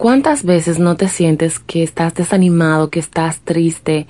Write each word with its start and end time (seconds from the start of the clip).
¿Cuántas 0.00 0.44
veces 0.44 0.78
no 0.78 0.96
te 0.96 1.08
sientes 1.08 1.58
que 1.58 1.82
estás 1.82 2.14
desanimado, 2.14 2.88
que 2.88 2.98
estás 2.98 3.40
triste, 3.40 4.06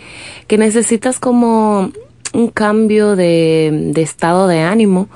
que 0.46 0.56
necesitas 0.56 1.18
como 1.18 1.90
un 2.32 2.46
cambio 2.46 3.16
de, 3.16 3.90
estado 3.96 4.46
de 4.46 4.60
ánimo? 4.60 5.08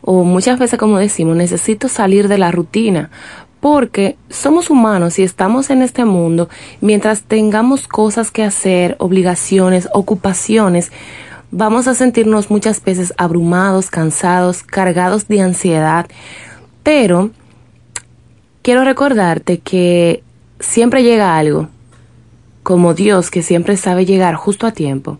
O 0.00 0.24
muchas 0.24 0.58
veces, 0.58 0.80
como 0.80 0.98
decimos, 0.98 1.36
necesito 1.36 1.86
salir 1.86 2.26
de 2.26 2.38
la 2.38 2.50
rutina, 2.50 3.08
porque 3.60 4.16
somos 4.28 4.68
humanos 4.68 5.20
y 5.20 5.22
estamos 5.22 5.70
en 5.70 5.80
este 5.80 6.04
mundo, 6.04 6.48
mientras 6.80 7.22
tengamos 7.22 7.86
cosas 7.86 8.32
que 8.32 8.42
hacer, 8.42 8.96
obligaciones, 8.98 9.88
ocupaciones, 9.92 10.90
vamos 11.52 11.86
a 11.86 11.94
sentirnos 11.94 12.50
muchas 12.50 12.82
veces 12.82 13.14
abrumados, 13.16 13.90
cansados, 13.90 14.64
cargados 14.64 15.28
de 15.28 15.40
ansiedad, 15.40 16.06
pero 16.82 17.30
quiero 18.66 18.82
recordarte 18.82 19.58
que 19.58 20.24
siempre 20.58 21.04
llega 21.04 21.38
algo, 21.38 21.68
como 22.64 22.94
Dios 22.94 23.30
que 23.30 23.44
siempre 23.44 23.76
sabe 23.76 24.04
llegar 24.04 24.34
justo 24.34 24.66
a 24.66 24.72
tiempo. 24.72 25.18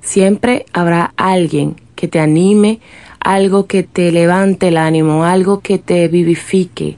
Siempre 0.00 0.66
habrá 0.72 1.14
alguien 1.16 1.76
que 1.94 2.08
te 2.08 2.18
anime, 2.18 2.80
algo 3.20 3.68
que 3.68 3.84
te 3.84 4.10
levante 4.10 4.66
el 4.66 4.78
ánimo, 4.78 5.22
algo 5.24 5.60
que 5.60 5.78
te 5.78 6.08
vivifique. 6.08 6.96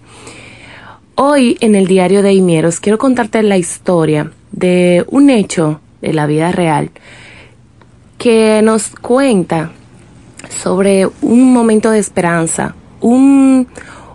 Hoy 1.16 1.58
en 1.60 1.74
el 1.74 1.86
diario 1.86 2.22
de 2.22 2.32
Imieros 2.32 2.80
quiero 2.80 2.96
contarte 2.96 3.42
la 3.42 3.58
historia 3.58 4.32
de 4.52 5.04
un 5.08 5.28
hecho 5.28 5.82
de 6.00 6.14
la 6.14 6.24
vida 6.24 6.50
real 6.50 6.92
que 8.16 8.62
nos 8.64 8.88
cuenta 8.88 9.70
sobre 10.48 11.06
un 11.20 11.52
momento 11.52 11.90
de 11.90 11.98
esperanza, 11.98 12.74
un, 13.02 13.68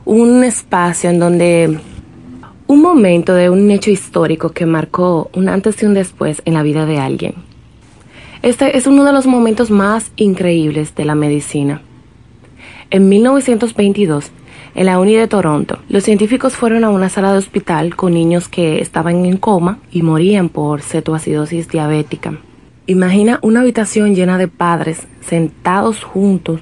un 0.09 0.43
espacio 0.43 1.11
en 1.11 1.19
donde 1.19 1.79
un 2.65 2.81
momento 2.81 3.35
de 3.35 3.51
un 3.51 3.69
hecho 3.69 3.91
histórico 3.91 4.49
que 4.49 4.65
marcó 4.65 5.29
un 5.35 5.47
antes 5.49 5.83
y 5.83 5.85
un 5.85 5.93
después 5.93 6.41
en 6.45 6.55
la 6.55 6.63
vida 6.63 6.87
de 6.87 6.97
alguien. 6.97 7.35
Este 8.41 8.75
es 8.75 8.87
uno 8.87 9.05
de 9.05 9.13
los 9.13 9.27
momentos 9.27 9.69
más 9.69 10.11
increíbles 10.15 10.95
de 10.95 11.05
la 11.05 11.13
medicina. 11.13 11.83
En 12.89 13.07
1922, 13.07 14.31
en 14.73 14.87
la 14.87 14.97
Uni 14.97 15.13
de 15.13 15.27
Toronto, 15.27 15.77
los 15.89 16.05
científicos 16.05 16.55
fueron 16.55 16.83
a 16.85 16.89
una 16.89 17.09
sala 17.09 17.31
de 17.31 17.37
hospital 17.37 17.95
con 17.95 18.15
niños 18.15 18.47
que 18.47 18.81
estaban 18.81 19.27
en 19.27 19.37
coma 19.37 19.77
y 19.91 20.01
morían 20.01 20.49
por 20.49 20.81
cetoacidosis 20.81 21.67
diabética. 21.67 22.39
Imagina 22.89 23.37
una 23.43 23.59
habitación 23.59 24.15
llena 24.15 24.39
de 24.39 24.47
padres 24.47 25.01
sentados 25.21 26.03
juntos 26.03 26.61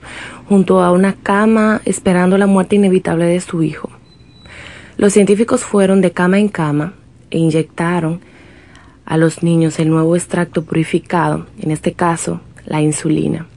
junto 0.50 0.84
a 0.84 0.92
una 0.92 1.14
cama 1.14 1.80
esperando 1.86 2.38
la 2.38 2.48
muerte 2.48 2.76
inevitable 2.76 3.24
de 3.24 3.40
su 3.40 3.64
hijo. 3.64 3.90
Los 4.98 5.14
científicos 5.14 5.64
fueron 5.64 6.02
de 6.02 6.12
cama 6.12 6.38
en 6.38 6.50
cama 6.50 6.96
e 7.32 7.38
inyectaron 7.38 8.20
a 9.06 9.16
los 9.16 9.42
niños 9.42 9.80
el 9.80 9.88
nuevo 9.88 10.18
extracto 10.18 10.66
purificado, 10.66 11.46
en 11.62 11.72
este 11.72 11.94
caso 11.94 12.42
la 12.66 12.82
insulina. 12.82 13.48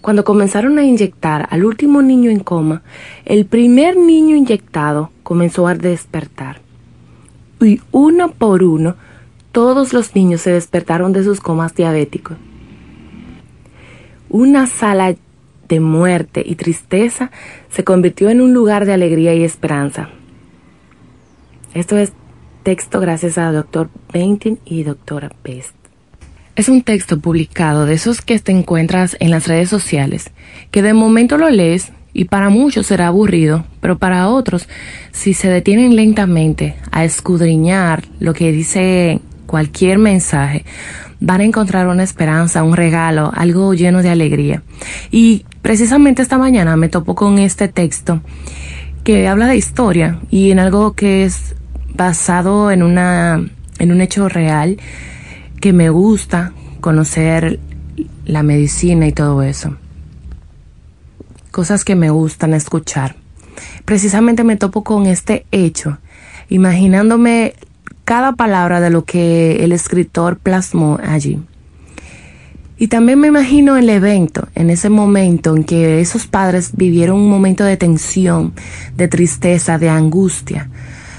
Cuando 0.00 0.22
comenzaron 0.22 0.78
a 0.78 0.84
inyectar 0.84 1.48
al 1.50 1.64
último 1.64 2.02
niño 2.02 2.30
en 2.30 2.38
coma, 2.38 2.82
el 3.24 3.46
primer 3.46 3.96
niño 3.96 4.36
inyectado 4.36 5.10
comenzó 5.24 5.66
a 5.66 5.74
despertar. 5.74 6.60
Y 7.60 7.80
uno 7.90 8.30
por 8.30 8.62
uno 8.62 8.94
todos 9.52 9.92
los 9.92 10.14
niños 10.14 10.42
se 10.42 10.52
despertaron 10.52 11.12
de 11.12 11.24
sus 11.24 11.40
comas 11.40 11.74
diabéticos. 11.74 12.36
Una 14.28 14.66
sala 14.66 15.16
de 15.68 15.80
muerte 15.80 16.42
y 16.44 16.56
tristeza 16.56 17.30
se 17.68 17.84
convirtió 17.84 18.28
en 18.30 18.40
un 18.40 18.52
lugar 18.52 18.86
de 18.86 18.92
alegría 18.92 19.34
y 19.34 19.44
esperanza. 19.44 20.10
Esto 21.74 21.96
es 21.96 22.12
texto 22.62 23.00
gracias 23.00 23.38
a 23.38 23.52
Dr. 23.52 23.88
Bentin 24.12 24.58
y 24.64 24.84
Dra. 24.84 25.30
Best. 25.44 25.74
Es 26.56 26.68
un 26.68 26.82
texto 26.82 27.18
publicado 27.20 27.86
de 27.86 27.94
esos 27.94 28.20
que 28.20 28.38
te 28.38 28.52
encuentras 28.52 29.16
en 29.20 29.30
las 29.30 29.46
redes 29.46 29.68
sociales, 29.68 30.30
que 30.70 30.82
de 30.82 30.92
momento 30.92 31.38
lo 31.38 31.48
lees 31.48 31.92
y 32.12 32.24
para 32.24 32.50
muchos 32.50 32.86
será 32.86 33.06
aburrido, 33.06 33.64
pero 33.80 33.98
para 33.98 34.28
otros, 34.28 34.68
si 35.12 35.32
se 35.32 35.48
detienen 35.48 35.94
lentamente 35.94 36.74
a 36.90 37.04
escudriñar 37.04 38.04
lo 38.18 38.34
que 38.34 38.50
dice 38.52 39.20
cualquier 39.50 39.98
mensaje, 39.98 40.64
van 41.18 41.40
a 41.40 41.44
encontrar 41.44 41.88
una 41.88 42.04
esperanza, 42.04 42.62
un 42.62 42.76
regalo, 42.76 43.32
algo 43.34 43.74
lleno 43.74 44.00
de 44.00 44.08
alegría. 44.08 44.62
Y 45.10 45.44
precisamente 45.60 46.22
esta 46.22 46.38
mañana 46.38 46.76
me 46.76 46.88
topo 46.88 47.16
con 47.16 47.40
este 47.40 47.66
texto 47.66 48.20
que 49.02 49.26
habla 49.26 49.48
de 49.48 49.56
historia 49.56 50.20
y 50.30 50.52
en 50.52 50.60
algo 50.60 50.92
que 50.92 51.24
es 51.24 51.56
basado 51.96 52.70
en 52.70 52.84
una 52.84 53.44
en 53.80 53.90
un 53.90 54.00
hecho 54.00 54.28
real 54.28 54.78
que 55.60 55.72
me 55.72 55.90
gusta 55.90 56.52
conocer 56.80 57.58
la 58.26 58.44
medicina 58.44 59.08
y 59.08 59.12
todo 59.12 59.42
eso. 59.42 59.76
Cosas 61.50 61.84
que 61.84 61.96
me 61.96 62.10
gustan 62.10 62.54
escuchar. 62.54 63.16
Precisamente 63.84 64.44
me 64.44 64.56
topo 64.56 64.84
con 64.84 65.06
este 65.06 65.44
hecho, 65.50 65.98
imaginándome 66.50 67.54
cada 68.10 68.32
palabra 68.32 68.80
de 68.80 68.90
lo 68.90 69.04
que 69.04 69.62
el 69.62 69.70
escritor 69.70 70.36
plasmó 70.36 70.98
allí. 71.00 71.38
Y 72.76 72.88
también 72.88 73.20
me 73.20 73.28
imagino 73.28 73.76
el 73.76 73.88
evento, 73.88 74.48
en 74.56 74.68
ese 74.68 74.90
momento 74.90 75.54
en 75.54 75.62
que 75.62 76.00
esos 76.00 76.26
padres 76.26 76.72
vivieron 76.74 77.20
un 77.20 77.30
momento 77.30 77.62
de 77.62 77.76
tensión, 77.76 78.52
de 78.96 79.06
tristeza, 79.06 79.78
de 79.78 79.90
angustia, 79.90 80.68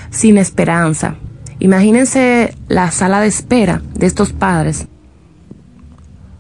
sin 0.10 0.38
esperanza. 0.38 1.16
Imagínense 1.60 2.56
la 2.68 2.92
sala 2.92 3.22
de 3.22 3.28
espera 3.28 3.82
de 3.94 4.08
estos 4.08 4.34
padres, 4.34 4.88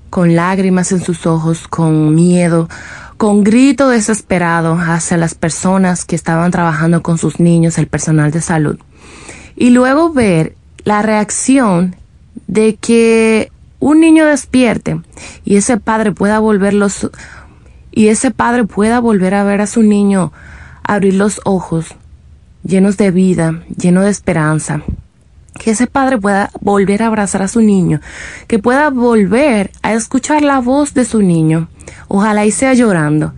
con 0.09 0.35
lágrimas 0.35 0.91
en 0.91 0.99
sus 0.99 1.25
ojos, 1.27 1.69
con 1.69 2.13
miedo, 2.13 2.67
con 3.15 3.45
grito 3.45 3.87
desesperado 3.87 4.77
hacia 4.77 5.15
las 5.15 5.33
personas 5.33 6.03
que 6.03 6.17
estaban 6.17 6.51
trabajando 6.51 7.01
con 7.01 7.17
sus 7.17 7.39
niños, 7.39 7.77
el 7.77 7.87
personal 7.87 8.31
de 8.31 8.41
salud 8.41 8.77
y 9.55 9.69
luego 9.71 10.11
ver 10.11 10.55
la 10.83 11.01
reacción 11.01 11.95
de 12.47 12.75
que 12.75 13.51
un 13.79 13.99
niño 13.99 14.25
despierte 14.25 14.99
y 15.43 15.55
ese 15.55 15.77
padre 15.77 16.11
pueda 16.11 16.39
volverlos 16.39 17.09
y 17.91 18.07
ese 18.07 18.31
padre 18.31 18.65
pueda 18.65 18.99
volver 18.99 19.33
a 19.33 19.43
ver 19.43 19.61
a 19.61 19.67
su 19.67 19.83
niño 19.83 20.31
abrir 20.83 21.15
los 21.15 21.41
ojos 21.45 21.95
llenos 22.63 22.97
de 22.97 23.11
vida, 23.11 23.63
lleno 23.75 24.01
de 24.01 24.09
esperanza. 24.09 24.81
Que 25.59 25.71
ese 25.71 25.85
padre 25.85 26.17
pueda 26.17 26.49
volver 26.61 27.03
a 27.03 27.07
abrazar 27.07 27.41
a 27.41 27.47
su 27.47 27.61
niño, 27.61 27.99
que 28.47 28.57
pueda 28.57 28.89
volver 28.89 29.71
a 29.83 29.93
escuchar 29.93 30.41
la 30.41 30.59
voz 30.59 30.93
de 30.93 31.05
su 31.05 31.21
niño. 31.21 31.67
Ojalá 32.07 32.45
y 32.45 32.51
sea 32.51 32.73
llorando. 32.73 33.33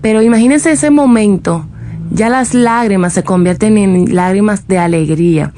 Pero 0.00 0.22
imagínense 0.22 0.70
ese 0.70 0.90
momento 0.90 1.66
ya 2.10 2.28
las 2.28 2.54
lágrimas 2.54 3.12
se 3.12 3.22
convierten 3.22 3.78
en 3.78 4.14
lágrimas 4.14 4.68
de 4.68 4.78
alegría, 4.78 5.52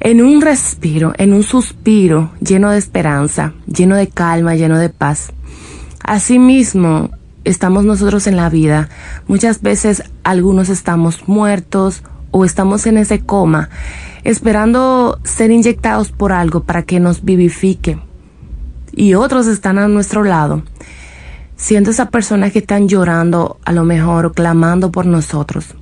en 0.00 0.22
un 0.22 0.40
respiro, 0.40 1.12
en 1.18 1.32
un 1.32 1.42
suspiro 1.42 2.32
lleno 2.40 2.70
de 2.70 2.78
esperanza, 2.78 3.52
lleno 3.66 3.96
de 3.96 4.08
calma, 4.08 4.54
lleno 4.54 4.78
de 4.78 4.88
paz. 4.88 5.32
Asimismo, 6.02 7.10
estamos 7.44 7.84
nosotros 7.84 8.26
en 8.26 8.36
la 8.36 8.48
vida. 8.48 8.88
Muchas 9.28 9.62
veces 9.62 10.02
algunos 10.24 10.68
estamos 10.68 11.28
muertos 11.28 12.02
o 12.30 12.44
estamos 12.44 12.86
en 12.86 12.98
ese 12.98 13.20
coma, 13.20 13.68
esperando 14.24 15.20
ser 15.24 15.50
inyectados 15.50 16.10
por 16.10 16.32
algo 16.32 16.64
para 16.64 16.82
que 16.82 16.98
nos 16.98 17.24
vivifique. 17.24 17.98
Y 18.94 19.14
otros 19.14 19.46
están 19.46 19.78
a 19.78 19.88
nuestro 19.88 20.24
lado, 20.24 20.62
siendo 21.62 21.92
esa 21.92 22.10
persona 22.10 22.50
que 22.50 22.58
están 22.58 22.88
llorando 22.88 23.58
a 23.64 23.70
lo 23.70 23.84
mejor 23.84 24.34
clamando 24.34 24.90
por 24.90 25.06
nosotros. 25.06 25.76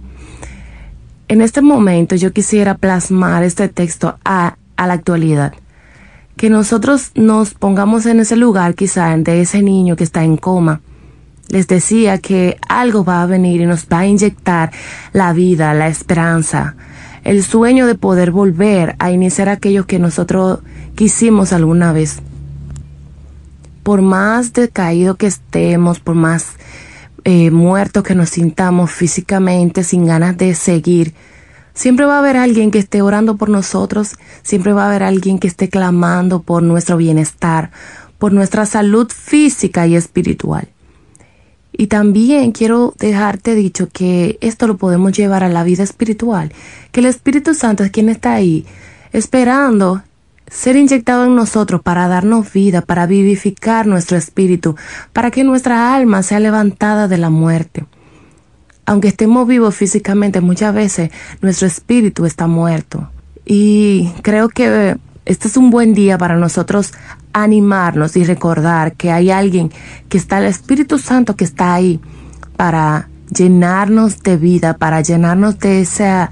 En 1.26 1.40
este 1.40 1.62
momento 1.62 2.16
yo 2.16 2.34
quisiera 2.34 2.76
plasmar 2.76 3.44
este 3.44 3.66
texto 3.68 4.18
a, 4.22 4.56
a 4.76 4.86
la 4.86 4.92
actualidad. 4.92 5.54
Que 6.36 6.50
nosotros 6.50 7.12
nos 7.14 7.54
pongamos 7.54 8.04
en 8.04 8.20
ese 8.20 8.36
lugar 8.36 8.74
quizá 8.74 9.16
de 9.16 9.40
ese 9.40 9.62
niño 9.62 9.96
que 9.96 10.04
está 10.04 10.22
en 10.22 10.36
coma. 10.36 10.82
Les 11.48 11.66
decía 11.66 12.18
que 12.18 12.58
algo 12.68 13.02
va 13.02 13.22
a 13.22 13.26
venir 13.26 13.62
y 13.62 13.66
nos 13.66 13.86
va 13.86 14.00
a 14.00 14.06
inyectar 14.06 14.70
la 15.14 15.32
vida, 15.32 15.72
la 15.72 15.88
esperanza, 15.88 16.74
el 17.24 17.42
sueño 17.42 17.86
de 17.86 17.94
poder 17.94 18.32
volver 18.32 18.96
a 18.98 19.12
iniciar 19.12 19.48
aquello 19.48 19.86
que 19.86 19.98
nosotros 19.98 20.58
quisimos 20.94 21.54
alguna 21.54 21.94
vez 21.94 22.20
por 23.82 24.02
más 24.02 24.52
decaído 24.52 25.16
que 25.16 25.26
estemos, 25.26 26.00
por 26.00 26.14
más 26.14 26.54
eh, 27.24 27.50
muertos 27.50 28.02
que 28.02 28.14
nos 28.14 28.30
sintamos 28.30 28.90
físicamente, 28.90 29.84
sin 29.84 30.06
ganas 30.06 30.36
de 30.36 30.54
seguir, 30.54 31.14
siempre 31.74 32.06
va 32.06 32.16
a 32.16 32.18
haber 32.20 32.36
alguien 32.36 32.70
que 32.70 32.78
esté 32.78 33.02
orando 33.02 33.36
por 33.36 33.48
nosotros, 33.48 34.16
siempre 34.42 34.72
va 34.72 34.84
a 34.84 34.88
haber 34.88 35.02
alguien 35.02 35.38
que 35.38 35.48
esté 35.48 35.68
clamando 35.68 36.42
por 36.42 36.62
nuestro 36.62 36.96
bienestar, 36.96 37.70
por 38.18 38.32
nuestra 38.32 38.66
salud 38.66 39.10
física 39.10 39.86
y 39.86 39.96
espiritual. 39.96 40.68
Y 41.72 41.86
también 41.86 42.52
quiero 42.52 42.94
dejarte 42.98 43.54
dicho 43.54 43.88
que 43.90 44.38
esto 44.40 44.66
lo 44.66 44.76
podemos 44.76 45.12
llevar 45.12 45.44
a 45.44 45.48
la 45.48 45.64
vida 45.64 45.82
espiritual, 45.82 46.52
que 46.92 47.00
el 47.00 47.06
Espíritu 47.06 47.54
Santo 47.54 47.84
es 47.84 47.90
quien 47.90 48.08
está 48.08 48.34
ahí 48.34 48.66
esperando 49.12 50.02
ser 50.50 50.76
inyectado 50.76 51.24
en 51.24 51.36
nosotros 51.36 51.80
para 51.80 52.08
darnos 52.08 52.52
vida, 52.52 52.82
para 52.82 53.06
vivificar 53.06 53.86
nuestro 53.86 54.18
espíritu, 54.18 54.76
para 55.12 55.30
que 55.30 55.44
nuestra 55.44 55.94
alma 55.94 56.22
sea 56.22 56.40
levantada 56.40 57.08
de 57.08 57.16
la 57.16 57.30
muerte. 57.30 57.86
Aunque 58.84 59.08
estemos 59.08 59.46
vivos 59.46 59.76
físicamente, 59.76 60.40
muchas 60.40 60.74
veces 60.74 61.10
nuestro 61.40 61.68
espíritu 61.68 62.26
está 62.26 62.48
muerto. 62.48 63.08
Y 63.46 64.10
creo 64.22 64.48
que 64.48 64.96
este 65.24 65.48
es 65.48 65.56
un 65.56 65.70
buen 65.70 65.94
día 65.94 66.18
para 66.18 66.36
nosotros 66.36 66.92
animarnos 67.32 68.16
y 68.16 68.24
recordar 68.24 68.94
que 68.94 69.12
hay 69.12 69.30
alguien 69.30 69.70
que 70.08 70.18
está, 70.18 70.38
el 70.38 70.46
Espíritu 70.46 70.98
Santo 70.98 71.36
que 71.36 71.44
está 71.44 71.74
ahí 71.74 72.00
para 72.56 73.08
llenarnos 73.32 74.22
de 74.24 74.36
vida, 74.36 74.76
para 74.76 75.00
llenarnos 75.00 75.60
de 75.60 75.82
ese, 75.82 76.28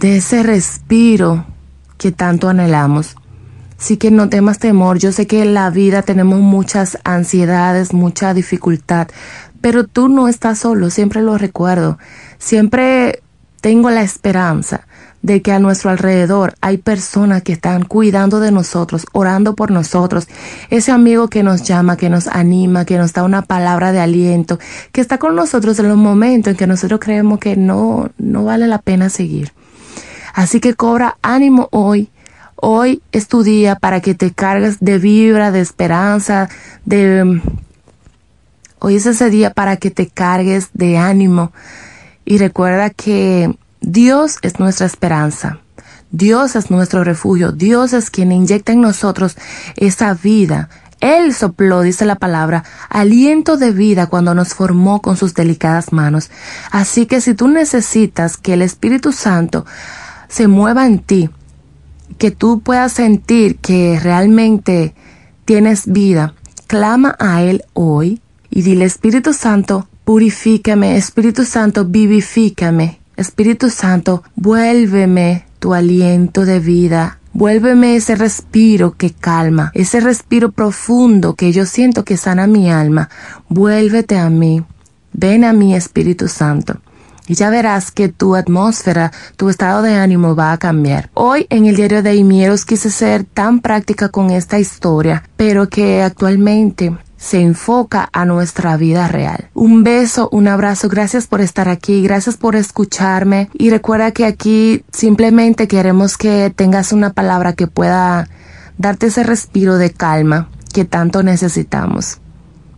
de 0.00 0.16
ese 0.16 0.42
respiro 0.42 1.46
que 2.04 2.12
tanto 2.12 2.50
anhelamos. 2.50 3.16
Así 3.80 3.96
que 3.96 4.10
no 4.10 4.28
temas 4.28 4.58
temor, 4.58 4.98
yo 4.98 5.10
sé 5.10 5.26
que 5.26 5.40
en 5.40 5.54
la 5.54 5.70
vida 5.70 6.02
tenemos 6.02 6.38
muchas 6.38 6.98
ansiedades, 7.02 7.94
mucha 7.94 8.34
dificultad, 8.34 9.08
pero 9.62 9.84
tú 9.84 10.10
no 10.10 10.28
estás 10.28 10.58
solo, 10.58 10.90
siempre 10.90 11.22
lo 11.22 11.38
recuerdo, 11.38 11.96
siempre 12.36 13.22
tengo 13.62 13.88
la 13.88 14.02
esperanza 14.02 14.82
de 15.22 15.40
que 15.40 15.50
a 15.50 15.58
nuestro 15.60 15.88
alrededor 15.88 16.52
hay 16.60 16.76
personas 16.76 17.42
que 17.42 17.54
están 17.54 17.84
cuidando 17.86 18.38
de 18.38 18.50
nosotros, 18.50 19.06
orando 19.14 19.54
por 19.54 19.70
nosotros, 19.70 20.28
ese 20.68 20.92
amigo 20.92 21.28
que 21.28 21.42
nos 21.42 21.62
llama, 21.62 21.96
que 21.96 22.10
nos 22.10 22.26
anima, 22.26 22.84
que 22.84 22.98
nos 22.98 23.14
da 23.14 23.22
una 23.22 23.40
palabra 23.40 23.92
de 23.92 24.00
aliento, 24.00 24.58
que 24.92 25.00
está 25.00 25.16
con 25.16 25.36
nosotros 25.36 25.78
en 25.78 25.88
los 25.88 25.96
momentos 25.96 26.50
en 26.50 26.58
que 26.58 26.66
nosotros 26.66 27.00
creemos 27.00 27.38
que 27.38 27.56
no, 27.56 28.10
no 28.18 28.44
vale 28.44 28.66
la 28.66 28.82
pena 28.82 29.08
seguir. 29.08 29.52
Así 30.34 30.58
que 30.58 30.74
cobra 30.74 31.16
ánimo 31.22 31.68
hoy. 31.70 32.10
Hoy 32.56 33.02
es 33.12 33.28
tu 33.28 33.44
día 33.44 33.76
para 33.76 34.00
que 34.00 34.14
te 34.14 34.32
cargues 34.32 34.80
de 34.80 34.98
vibra, 34.98 35.52
de 35.52 35.60
esperanza, 35.60 36.48
de... 36.84 37.40
Hoy 38.80 38.96
es 38.96 39.06
ese 39.06 39.30
día 39.30 39.50
para 39.50 39.76
que 39.76 39.90
te 39.90 40.08
cargues 40.08 40.70
de 40.74 40.98
ánimo. 40.98 41.52
Y 42.24 42.38
recuerda 42.38 42.90
que 42.90 43.56
Dios 43.80 44.38
es 44.42 44.58
nuestra 44.58 44.86
esperanza. 44.86 45.60
Dios 46.10 46.56
es 46.56 46.70
nuestro 46.70 47.04
refugio. 47.04 47.52
Dios 47.52 47.92
es 47.92 48.10
quien 48.10 48.32
inyecta 48.32 48.72
en 48.72 48.80
nosotros 48.80 49.36
esa 49.76 50.14
vida. 50.14 50.68
Él 51.00 51.32
sopló, 51.32 51.82
dice 51.82 52.06
la 52.06 52.16
palabra, 52.16 52.64
aliento 52.88 53.56
de 53.56 53.70
vida 53.70 54.06
cuando 54.06 54.34
nos 54.34 54.54
formó 54.54 55.00
con 55.00 55.16
sus 55.16 55.34
delicadas 55.34 55.92
manos. 55.92 56.30
Así 56.70 57.06
que 57.06 57.20
si 57.20 57.34
tú 57.34 57.46
necesitas 57.46 58.36
que 58.36 58.54
el 58.54 58.62
Espíritu 58.62 59.12
Santo 59.12 59.64
se 60.34 60.48
mueva 60.48 60.84
en 60.84 60.98
ti, 60.98 61.30
que 62.18 62.32
tú 62.32 62.58
puedas 62.58 62.92
sentir 62.92 63.58
que 63.58 64.00
realmente 64.02 64.92
tienes 65.44 65.86
vida, 65.86 66.34
clama 66.66 67.14
a 67.20 67.42
Él 67.42 67.62
hoy 67.72 68.20
y 68.50 68.62
dile 68.62 68.84
Espíritu 68.84 69.32
Santo, 69.32 69.86
purifícame, 70.02 70.96
Espíritu 70.96 71.44
Santo, 71.44 71.84
vivifícame, 71.84 72.98
Espíritu 73.16 73.70
Santo, 73.70 74.24
vuélveme 74.34 75.44
tu 75.60 75.72
aliento 75.72 76.44
de 76.44 76.58
vida. 76.58 77.20
Vuélveme 77.32 77.96
ese 77.96 78.14
respiro 78.14 78.96
que 78.96 79.10
calma, 79.10 79.72
ese 79.74 79.98
respiro 79.98 80.52
profundo 80.52 81.34
que 81.34 81.50
yo 81.50 81.66
siento 81.66 82.04
que 82.04 82.16
sana 82.16 82.46
mi 82.46 82.70
alma. 82.70 83.08
Vuélvete 83.48 84.18
a 84.18 84.30
mí. 84.30 84.62
Ven 85.12 85.44
a 85.44 85.52
mí, 85.52 85.74
Espíritu 85.74 86.28
Santo. 86.28 86.80
Y 87.26 87.34
ya 87.34 87.50
verás 87.50 87.90
que 87.90 88.08
tu 88.08 88.34
atmósfera, 88.34 89.12
tu 89.36 89.48
estado 89.48 89.82
de 89.82 89.96
ánimo 89.96 90.36
va 90.36 90.52
a 90.52 90.58
cambiar. 90.58 91.10
Hoy 91.14 91.46
en 91.50 91.66
el 91.66 91.76
diario 91.76 92.02
de 92.02 92.14
Imieros 92.14 92.64
quise 92.64 92.90
ser 92.90 93.24
tan 93.24 93.60
práctica 93.60 94.10
con 94.10 94.30
esta 94.30 94.58
historia, 94.58 95.24
pero 95.36 95.68
que 95.68 96.02
actualmente 96.02 96.96
se 97.16 97.40
enfoca 97.40 98.10
a 98.12 98.26
nuestra 98.26 98.76
vida 98.76 99.08
real. 99.08 99.48
Un 99.54 99.82
beso, 99.82 100.28
un 100.30 100.46
abrazo, 100.46 100.90
gracias 100.90 101.26
por 101.26 101.40
estar 101.40 101.70
aquí, 101.70 102.02
gracias 102.02 102.36
por 102.36 102.54
escucharme 102.54 103.48
y 103.54 103.70
recuerda 103.70 104.10
que 104.10 104.26
aquí 104.26 104.84
simplemente 104.92 105.66
queremos 105.66 106.18
que 106.18 106.52
tengas 106.54 106.92
una 106.92 107.14
palabra 107.14 107.54
que 107.54 107.66
pueda 107.66 108.28
darte 108.76 109.06
ese 109.06 109.22
respiro 109.22 109.78
de 109.78 109.90
calma 109.90 110.50
que 110.74 110.84
tanto 110.84 111.22
necesitamos. 111.22 112.20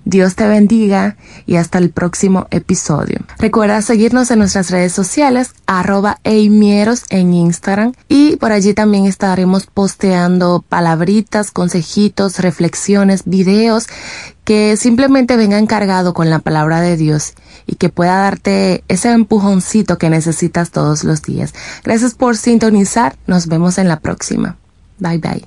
Dios 0.07 0.37
te 0.37 0.47
bendiga 0.47 1.17
y 1.47 1.57
hasta 1.57 1.79
el 1.79 1.91
próximo 1.91 2.47
episodio. 2.53 3.19
Recuerda 3.39 3.83
seguirnos 3.83 4.31
en 4.31 4.39
nuestras 4.39 4.71
redes 4.71 4.93
sociales, 4.93 5.51
arroba 5.67 6.21
eimieros 6.23 7.03
en 7.11 7.35
Instagram 7.35 7.93
y 8.09 8.37
por 8.37 8.53
allí 8.53 8.73
también 8.73 9.07
estaremos 9.07 9.67
posteando 9.67 10.65
palabritas, 10.67 11.51
consejitos, 11.51 12.39
reflexiones, 12.39 13.23
videos 13.25 13.89
que 14.45 14.77
simplemente 14.77 15.37
vengan 15.37 15.67
cargado 15.67 16.15
con 16.15 16.31
la 16.31 16.39
palabra 16.39 16.81
de 16.81 16.97
Dios 16.97 17.35
y 17.67 17.75
que 17.75 17.89
pueda 17.89 18.15
darte 18.19 18.85
ese 18.87 19.11
empujoncito 19.11 19.99
que 19.99 20.09
necesitas 20.09 20.71
todos 20.71 21.03
los 21.03 21.23
días. 21.23 21.53
Gracias 21.83 22.15
por 22.15 22.37
sintonizar. 22.37 23.17
Nos 23.27 23.49
vemos 23.49 23.77
en 23.79 23.89
la 23.89 23.99
próxima. 23.99 24.57
Bye 25.01 25.19
bye. 25.19 25.45